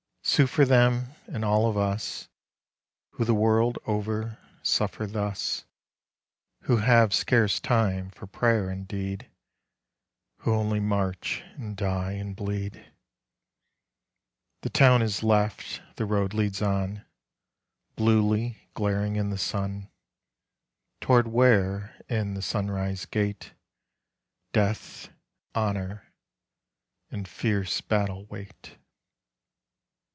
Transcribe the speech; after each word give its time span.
Sue 0.23 0.45
for 0.45 0.65
them 0.65 1.09
and 1.27 1.43
all 1.43 1.67
of 1.67 1.75
us 1.75 2.29
Who 3.13 3.25
the 3.25 3.33
world 3.33 3.79
over 3.87 4.37
suffer 4.61 5.07
thus, 5.07 5.65
Who 6.61 6.77
have 6.77 7.11
scarce 7.11 7.59
time 7.59 8.11
for 8.11 8.27
prayer 8.27 8.69
indeed, 8.69 9.29
Who 10.37 10.53
only 10.53 10.79
march 10.79 11.41
and 11.55 11.75
die 11.75 12.13
and 12.13 12.35
bleed. 12.35 12.85
The 14.61 14.69
town 14.69 15.01
is 15.01 15.23
left, 15.23 15.81
the 15.95 16.05
road 16.05 16.35
leads 16.35 16.61
on, 16.61 17.03
Bluely 17.95 18.57
glaring 18.75 19.15
in 19.15 19.31
the 19.31 19.39
sun, 19.39 19.89
Toward 21.01 21.27
where 21.27 21.95
in 22.07 22.35
the 22.35 22.43
sunrise 22.43 23.07
gate 23.07 23.53
Death, 24.53 25.09
honour, 25.55 26.13
and 27.09 27.27
fierce 27.27 27.81
battle 27.81 28.27
wait. 28.27 28.77